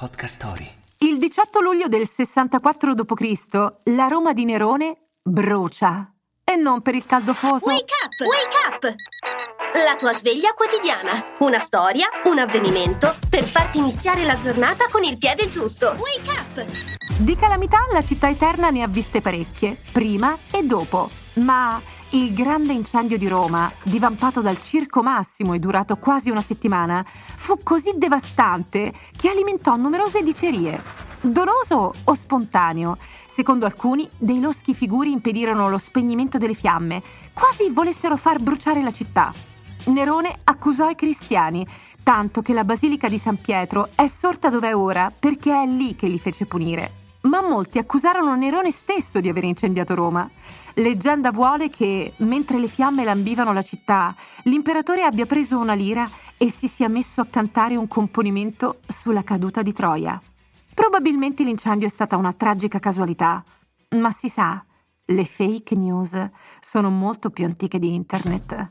Podcast 0.00 0.36
Story. 0.36 0.66
Il 1.00 1.18
18 1.18 1.60
luglio 1.60 1.86
del 1.86 2.08
64 2.08 2.94
d.C. 2.94 3.72
la 3.92 4.06
Roma 4.06 4.32
di 4.32 4.46
Nerone 4.46 4.96
brucia. 5.22 6.10
E 6.42 6.56
non 6.56 6.80
per 6.80 6.94
il 6.94 7.04
caldo 7.04 7.34
fuoso. 7.34 7.66
Wake 7.66 7.92
up! 8.02 8.26
Wake 8.26 8.88
up! 8.88 8.94
La 9.84 9.96
tua 9.96 10.14
sveglia 10.14 10.54
quotidiana. 10.54 11.34
Una 11.40 11.58
storia, 11.58 12.08
un 12.30 12.38
avvenimento 12.38 13.14
per 13.28 13.44
farti 13.44 13.76
iniziare 13.76 14.24
la 14.24 14.36
giornata 14.36 14.88
con 14.90 15.04
il 15.04 15.18
piede 15.18 15.46
giusto. 15.48 15.94
Wake 15.98 16.30
up! 16.30 16.66
Di 17.18 17.36
calamità 17.36 17.80
la 17.92 18.02
città 18.02 18.30
eterna 18.30 18.70
ne 18.70 18.82
ha 18.82 18.88
viste 18.88 19.20
parecchie, 19.20 19.76
prima 19.92 20.34
e 20.50 20.62
dopo. 20.62 21.10
Ma 21.34 21.78
il 22.12 22.32
grande 22.34 22.72
incendio 22.72 23.16
di 23.16 23.28
Roma, 23.28 23.70
divampato 23.84 24.40
dal 24.40 24.60
Circo 24.60 25.00
Massimo 25.00 25.54
e 25.54 25.60
durato 25.60 25.96
quasi 25.96 26.30
una 26.30 26.42
settimana, 26.42 27.04
fu 27.06 27.58
così 27.62 27.92
devastante 27.96 28.92
che 29.16 29.28
alimentò 29.28 29.76
numerose 29.76 30.22
dicerie. 30.22 30.82
Doloso 31.20 31.92
o 32.02 32.14
spontaneo? 32.14 32.96
Secondo 33.26 33.64
alcuni, 33.64 34.08
dei 34.16 34.40
loschi 34.40 34.74
figuri 34.74 35.12
impedirono 35.12 35.68
lo 35.68 35.78
spegnimento 35.78 36.36
delle 36.36 36.54
fiamme, 36.54 37.00
quasi 37.32 37.70
volessero 37.70 38.16
far 38.16 38.40
bruciare 38.40 38.82
la 38.82 38.92
città. 38.92 39.32
Nerone 39.84 40.40
accusò 40.44 40.90
i 40.90 40.96
cristiani, 40.96 41.64
tanto 42.02 42.42
che 42.42 42.52
la 42.52 42.64
Basilica 42.64 43.08
di 43.08 43.18
San 43.18 43.40
Pietro 43.40 43.88
è 43.94 44.08
sorta 44.08 44.48
dove 44.48 44.68
è 44.68 44.74
ora 44.74 45.12
perché 45.16 45.52
è 45.52 45.64
lì 45.64 45.94
che 45.94 46.08
li 46.08 46.18
fece 46.18 46.44
punire 46.44 46.98
ma 47.22 47.42
molti 47.42 47.78
accusarono 47.78 48.34
Nerone 48.34 48.70
stesso 48.70 49.20
di 49.20 49.28
aver 49.28 49.44
incendiato 49.44 49.94
Roma. 49.94 50.28
Leggenda 50.74 51.30
vuole 51.30 51.68
che, 51.68 52.14
mentre 52.18 52.58
le 52.58 52.68
fiamme 52.68 53.04
lambivano 53.04 53.52
la 53.52 53.62
città, 53.62 54.14
l'imperatore 54.44 55.02
abbia 55.02 55.26
preso 55.26 55.58
una 55.58 55.74
lira 55.74 56.08
e 56.36 56.50
si 56.50 56.68
sia 56.68 56.88
messo 56.88 57.20
a 57.20 57.26
cantare 57.28 57.76
un 57.76 57.88
componimento 57.88 58.78
sulla 58.86 59.22
caduta 59.22 59.62
di 59.62 59.72
Troia. 59.72 60.20
Probabilmente 60.72 61.42
l'incendio 61.42 61.86
è 61.86 61.90
stata 61.90 62.16
una 62.16 62.32
tragica 62.32 62.78
casualità, 62.78 63.44
ma 63.90 64.10
si 64.10 64.28
sa, 64.28 64.64
le 65.04 65.24
fake 65.24 65.74
news 65.74 66.30
sono 66.60 66.88
molto 66.88 67.30
più 67.30 67.44
antiche 67.44 67.78
di 67.78 67.94
internet. 67.94 68.70